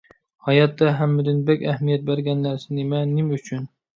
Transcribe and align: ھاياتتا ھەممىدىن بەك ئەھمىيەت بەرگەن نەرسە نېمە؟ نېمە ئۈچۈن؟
ھاياتتا 0.45 0.93
ھەممىدىن 1.01 1.43
بەك 1.49 1.61
ئەھمىيەت 1.73 2.07
بەرگەن 2.09 2.41
نەرسە 2.45 2.79
نېمە؟ 2.81 3.05
نېمە 3.13 3.37
ئۈچۈن؟ 3.39 3.71